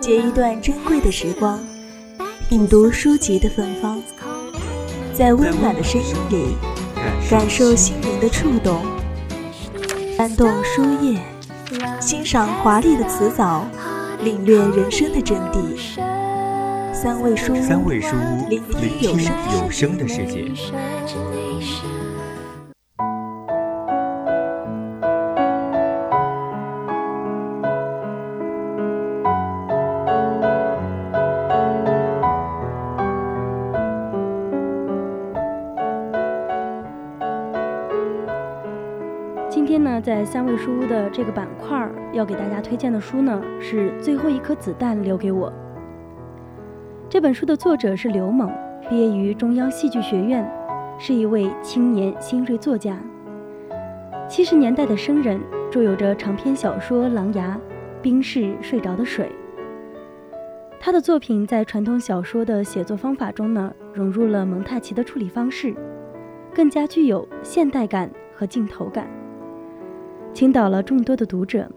[0.00, 1.58] 借一段珍贵的时光，
[2.48, 4.00] 品读书籍的芬芳，
[5.12, 6.56] 在温暖的声音里
[7.28, 8.80] 感受心灵的触动，
[10.16, 11.20] 翻动书页，
[12.00, 13.66] 欣赏华丽的辞藻，
[14.22, 15.76] 领略人生的真谛。
[16.92, 18.62] 三味书屋，聆
[19.00, 20.46] 听有声的世界。
[39.68, 45.50] 今天呢，在三味书屋的这个板块要给大家推荐的书呢，是《最后一颗子弹留给我》。
[47.06, 48.50] 这本书的作者是刘猛，
[48.88, 50.50] 毕业于中央戏剧学院，
[50.98, 52.96] 是一位青年新锐作家。
[54.26, 55.38] 七十年代的生人，
[55.70, 57.48] 著有着长篇小说《狼牙》
[58.00, 59.30] 《冰室睡着的水》。
[60.80, 65.74] 他的作品在传统小说的写作方法中呢，融入了蒙太奇的处理方式，
[66.54, 69.06] 更加具有现代感和镜头感，
[70.32, 71.68] 倾倒了众多的读者。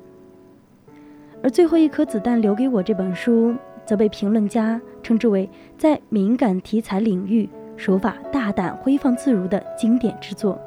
[1.43, 3.55] 而最后一颗子弹留给我这本书。
[3.83, 10.57] 则被评论家称之为在敏感题材领域手法大胆、挥放自如的经典之作。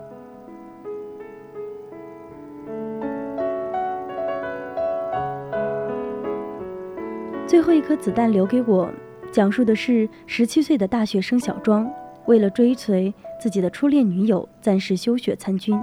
[7.46, 8.90] 最后一颗子弹留给我，
[9.30, 11.88] 讲述的是十七岁的大学生小庄，
[12.26, 15.78] 为了追随自己的初恋女友，暂时休学参军。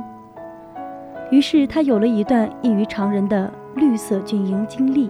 [1.31, 5.09] 于是他有了一段异于常人的绿色军营经历。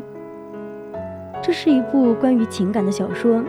[1.41, 3.43] 这是一部关于情感的小说，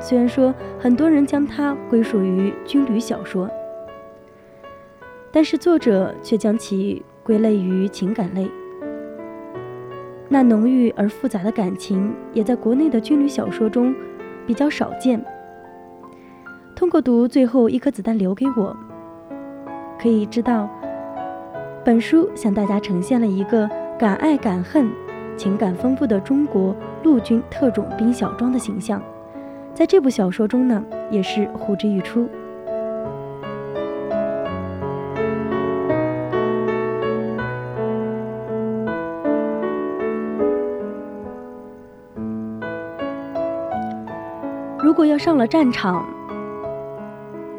[0.00, 3.48] 虽然说很多人将它归属于军旅小说，
[5.30, 8.50] 但是作者却将其归类于情感类。
[10.30, 13.94] 那浓郁而复杂的感情，也在国内的军旅小说中
[14.46, 15.22] 比较少见。
[16.74, 18.74] 通过读《最后一颗子弹留给我》，
[20.02, 20.68] 可以知道，
[21.84, 23.68] 本书向大家呈现了一个
[23.98, 24.90] 敢爱敢恨。
[25.36, 29.02] 情感丰富的中国陆军特种兵小庄的形象，
[29.74, 32.28] 在这部小说中呢，也是呼之欲出。
[44.78, 46.06] 如果要上了战场，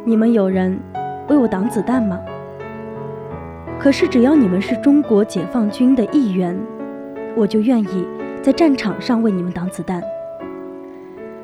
[0.05, 0.79] 你们有人
[1.27, 2.17] 为我挡子弹吗？
[3.85, 6.59] 可是只要你们是中国解放军的一员。
[7.37, 8.07] 我就愿意
[8.41, 10.01] 在战场上为你们挡子弹。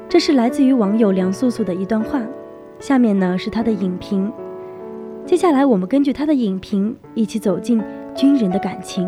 [0.09, 2.19] 这是来自于网友梁素素的一段话，
[2.79, 4.33] 下面呢是他的影评。
[5.23, 7.79] 接下来我们根据他的影评一起走进
[8.15, 9.07] 军人的感情。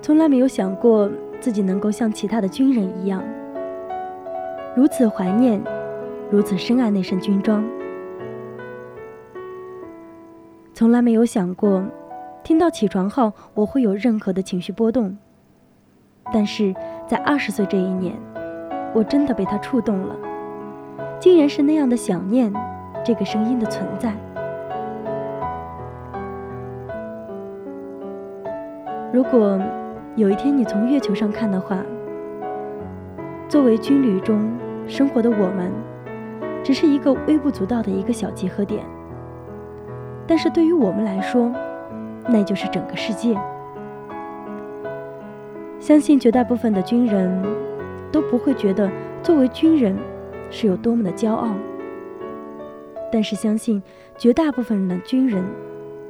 [0.00, 1.10] 从来没有想过
[1.40, 3.22] 自己能够像其他的军人一样，
[4.74, 5.60] 如此怀念，
[6.30, 7.64] 如此深爱那身军装。
[10.74, 11.84] 从来没有想过，
[12.42, 15.16] 听到起床号我会有任何的情绪波动。
[16.32, 16.74] 但是
[17.06, 18.14] 在二十岁这一年，
[18.92, 20.16] 我真的被他触动了，
[21.20, 22.52] 竟然是那样的想念
[23.04, 24.12] 这个声音的存在。
[29.12, 29.58] 如果
[30.16, 31.78] 有一天你从月球上看的话，
[33.48, 34.50] 作为军旅中
[34.88, 35.72] 生活的我们，
[36.66, 38.84] 只是一个微不足道的一个小集合点。
[40.26, 41.52] 但是对于我们来说，
[42.28, 43.38] 那就是整个世界。
[45.78, 47.40] 相信绝大部分的军人
[48.10, 48.90] 都不会觉得
[49.22, 49.96] 作为军人
[50.50, 51.54] 是有多么的骄傲。
[53.12, 53.80] 但是相信
[54.18, 55.44] 绝大部分的军人，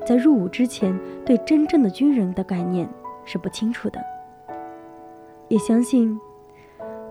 [0.06, 2.88] 在入伍之前对真正的军人的概念
[3.26, 4.00] 是不清楚的。
[5.48, 6.18] 也相信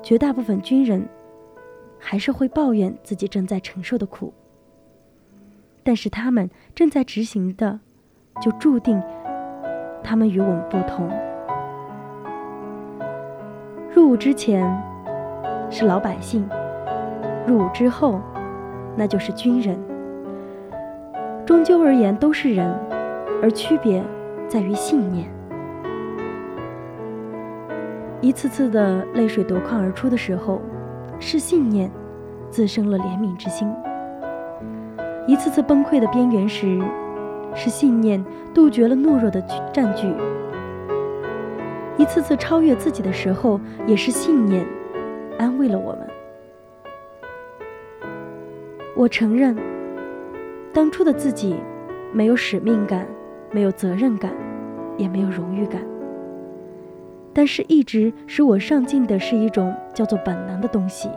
[0.02, 1.08] 绝大部分军人
[2.08, 4.32] 还是会抱怨自己正在承受的苦。
[5.84, 7.80] 但是他们正在执行的，
[8.40, 9.02] 就注定
[10.04, 11.10] 他们与我们不同。
[13.92, 14.64] 入伍之前
[15.72, 16.48] 是老百姓，
[17.48, 18.22] 入伍之后
[18.96, 19.76] 那就是军人。
[21.44, 22.72] 终究而言都是人，
[23.42, 24.04] 而区别
[24.48, 25.28] 在于信念。
[28.22, 30.62] 一次次的泪水夺眶而出的时候，
[31.20, 31.90] 是信念
[32.56, 33.70] 滋生了怜悯之心。
[35.28, 36.82] 一次次崩溃的边缘时，
[37.54, 38.24] 是信念
[38.54, 39.42] 杜绝了懦弱的
[39.74, 40.08] 占据；
[41.98, 44.66] 一次次超越自己的时候，也是信念
[45.38, 46.08] 安慰了我们。
[48.96, 49.54] 我承认，
[50.72, 51.58] 当初的自己
[52.14, 53.06] 没有使命感，
[53.52, 54.32] 没有责任感，
[54.96, 55.82] 也没有荣誉感。
[57.34, 61.10] 但是，一直使我上进的是一种叫做本能的东西，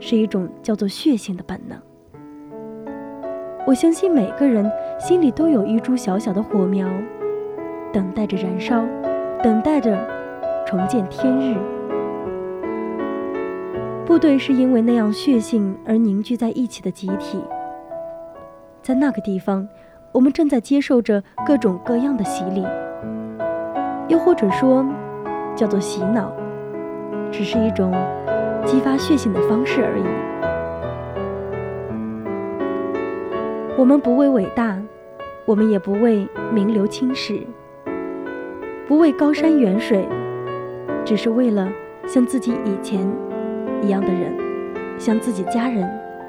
[0.00, 1.78] 是一种叫做血性的本能。
[3.66, 4.68] 我相信每个人
[4.98, 6.88] 心里都有一株小小的火苗，
[7.92, 8.84] 等待着燃烧，
[9.42, 9.96] 等待着
[10.66, 11.56] 重见天日。
[14.04, 17.40] 部队是因为那样血性而凝聚在一起的集体，
[18.82, 19.68] 在那个地方，
[20.10, 22.66] 我们正在接受着各种各样的洗礼，
[24.08, 24.84] 又或者说。
[25.56, 26.32] 叫做洗脑，
[27.30, 27.92] 只是一种
[28.64, 30.04] 激发血性的方式而已。
[33.78, 34.76] 我们不为伟大，
[35.44, 37.40] 我们也不为名流青史，
[38.86, 40.06] 不为高山远水，
[41.04, 41.68] 只是为了
[42.06, 43.00] 像自己以前
[43.82, 44.36] 一样的人，
[44.98, 45.88] 像自己家人，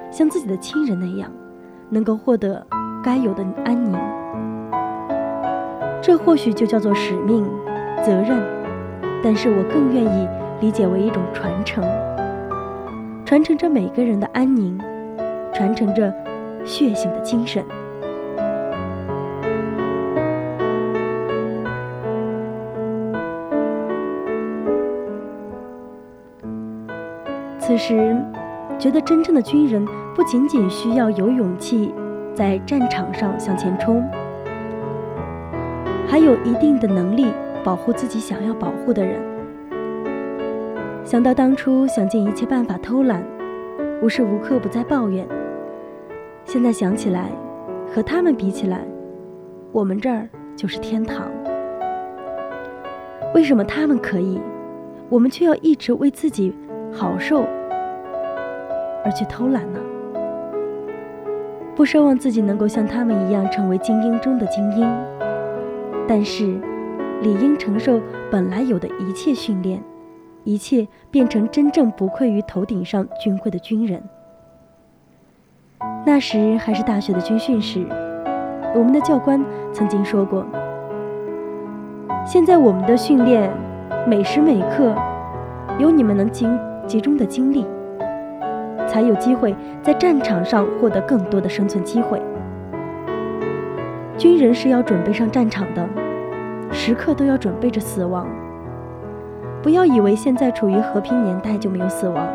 [0.10, 1.30] 像自己的亲人那样，
[1.90, 2.66] 能够获得
[3.04, 4.00] 该有的安宁。
[6.02, 7.46] 这或许就叫做使命、
[8.04, 8.40] 责任。
[9.24, 10.28] 但是我更愿意
[10.62, 11.84] 理解为一种传承，
[13.32, 14.78] 传承着每个人的安宁，
[15.54, 16.14] 传承着
[16.66, 17.64] 血性的精神。
[27.58, 28.14] 此时，
[28.78, 31.96] 觉得真正的军人不仅仅需要有勇气
[32.36, 34.04] 在战场上向前冲，
[36.06, 37.28] 还有一定的能力。
[37.64, 39.31] 保护自己想要保护的人。
[41.12, 43.22] 想到当初想尽一切办法偷懒，
[44.02, 45.28] 无时无刻不在抱怨。
[46.46, 47.30] 现在想起来，
[47.94, 48.88] 和他们比起来，
[49.74, 51.30] 我们这儿就是天堂。
[53.36, 54.40] 为什么他们可以，
[55.10, 56.56] 我们却要一直为自己
[56.94, 57.44] 好受
[59.04, 59.82] 而去偷懒呢？
[61.76, 64.90] 不奢望自己能够像他们一样成为精英中的精英，
[66.08, 66.58] 但是。
[67.22, 69.80] 理应承受本来有的一切训练，
[70.44, 74.02] 一切变成真正不愧于头顶上军徽的军人。
[76.06, 77.86] 那时还是大学的军训时，
[78.76, 80.46] 我们的教官曾经说过
[82.26, 83.52] ：“现在我们的训练
[84.08, 84.96] 每时每刻
[85.80, 86.48] 有你们能集
[86.88, 87.66] 集中的精力，
[88.88, 92.22] 才有机会在战场上获得更多的生存机会。
[94.18, 95.88] 军人是要准备上战场的。”
[96.74, 98.26] 时刻都要准备着死亡。
[99.64, 102.28] 不要以为现在处于和平年代就没有死亡，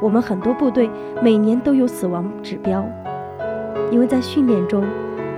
[0.00, 0.88] 我们很多部队
[1.20, 2.84] 每年都有死亡指标，
[3.90, 4.84] 因为在训练中、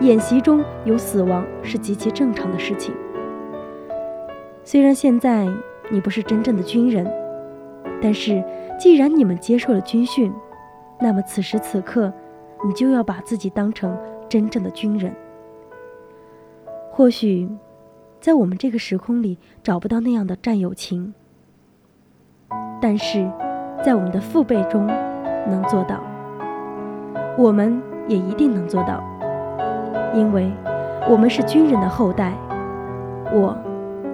[0.01, 2.95] 演习中有死亡是极其正常的事情。
[4.63, 5.49] 虽然现在
[5.91, 7.11] 你不是真正的军人，
[8.03, 8.45] 但是
[8.79, 10.31] 既然你们接受了军训，
[11.01, 12.13] 那么此时此刻，
[12.67, 13.97] 你就要把自己当成
[14.29, 15.15] 真正的军人。
[16.91, 17.49] 或许。
[18.21, 21.15] 在我们这个时空里找不到那样的战友情，
[22.79, 23.27] 但是
[23.83, 24.87] 在我们的父辈中
[25.49, 25.99] 能做到，
[27.39, 29.03] 我们也一定能做到，
[30.15, 30.53] 因为
[31.09, 32.35] 我们是军人的后代，
[33.33, 33.57] 我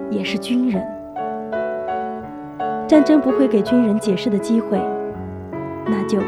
[0.09, 0.81] 也是军人。
[2.87, 4.81] 战争不会给军人解释的机会，
[5.85, 6.21] 那就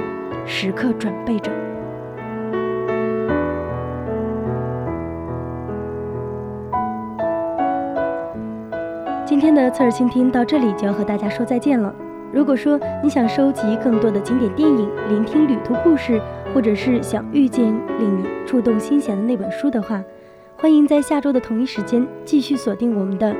[0.45, 1.49] 时刻准备着。
[9.39, 11.95] 今天的侧耳倾听到这里就要和大家说再见了。
[12.33, 16.21] 如果说你想收集更多的经典电影，聆听旅途故事，
[16.53, 20.03] 或者是想遇见令你触动心弦的那本书的话，
[20.57, 23.33] 欢迎在下周的同一时间继续锁定我们的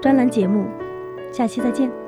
[0.00, 0.64] 专栏节目。
[1.30, 2.05] 下期再见。